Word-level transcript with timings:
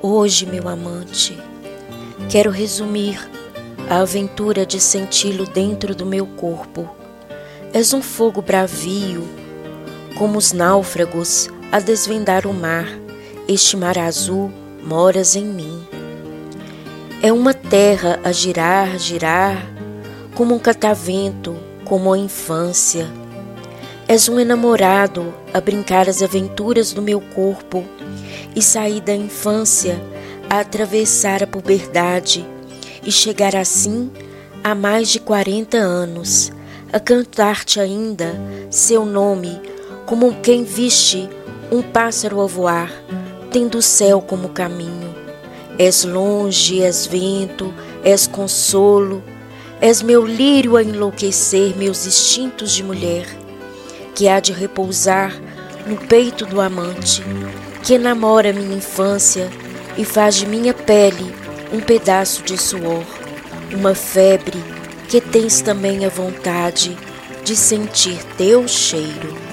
Hoje, 0.00 0.46
meu 0.46 0.68
amante, 0.68 1.36
quero 2.30 2.50
resumir 2.50 3.18
a 3.90 4.00
aventura 4.00 4.64
de 4.64 4.80
senti-lo 4.80 5.44
dentro 5.44 5.94
do 5.94 6.06
meu 6.06 6.26
corpo. 6.26 6.88
És 7.72 7.92
um 7.92 8.00
fogo 8.00 8.40
bravio, 8.40 9.28
como 10.16 10.38
os 10.38 10.52
náufragos 10.52 11.48
a 11.70 11.80
desvendar 11.80 12.46
o 12.46 12.54
mar, 12.54 12.86
este 13.46 13.76
mar 13.76 13.98
azul 13.98 14.50
moras 14.82 15.36
em 15.36 15.44
mim. 15.44 15.86
É 17.22 17.32
uma 17.32 17.52
terra 17.52 18.20
a 18.24 18.30
girar, 18.30 18.98
girar, 18.98 19.66
como 20.34 20.54
um 20.54 20.58
catavento, 20.58 21.56
como 21.84 22.12
a 22.12 22.18
infância. 22.18 23.08
És 24.08 24.26
um 24.26 24.40
enamorado 24.40 25.34
a 25.52 25.60
brincar 25.60 26.08
as 26.08 26.22
aventuras 26.22 26.94
do 26.94 27.02
meu 27.02 27.20
corpo 27.20 27.84
e 28.56 28.62
sair 28.62 29.02
da 29.02 29.14
infância 29.14 30.00
a 30.48 30.60
atravessar 30.60 31.42
a 31.42 31.46
puberdade 31.46 32.42
e 33.04 33.12
chegar 33.12 33.54
assim 33.54 34.10
a 34.64 34.74
mais 34.74 35.10
de 35.10 35.20
40 35.20 35.76
anos, 35.76 36.50
a 36.90 36.98
cantar-te 36.98 37.78
ainda 37.78 38.34
seu 38.70 39.04
nome 39.04 39.60
como 40.06 40.34
quem 40.40 40.64
viste 40.64 41.28
um 41.70 41.82
pássaro 41.82 42.40
a 42.40 42.46
voar, 42.46 42.90
tendo 43.52 43.76
o 43.76 43.82
céu 43.82 44.22
como 44.22 44.48
caminho. 44.48 45.14
És 45.78 46.02
longe, 46.02 46.82
és 46.82 47.06
vento, 47.06 47.74
és 48.02 48.26
consolo, 48.26 49.22
és 49.82 50.00
meu 50.00 50.24
lírio 50.24 50.78
a 50.78 50.82
enlouquecer 50.82 51.76
meus 51.76 52.06
instintos 52.06 52.72
de 52.72 52.82
mulher, 52.82 53.26
que 54.18 54.26
há 54.26 54.40
de 54.40 54.52
repousar 54.52 55.32
no 55.86 55.96
peito 55.96 56.44
do 56.44 56.60
amante, 56.60 57.22
que 57.84 57.94
enamora 57.94 58.52
minha 58.52 58.76
infância 58.76 59.48
e 59.96 60.04
faz 60.04 60.34
de 60.34 60.44
minha 60.44 60.74
pele 60.74 61.32
um 61.72 61.78
pedaço 61.78 62.42
de 62.42 62.58
suor, 62.58 63.04
uma 63.72 63.94
febre 63.94 64.58
que 65.08 65.20
tens 65.20 65.60
também 65.60 66.04
a 66.04 66.08
vontade 66.08 66.98
de 67.44 67.54
sentir 67.54 68.18
teu 68.36 68.66
cheiro. 68.66 69.47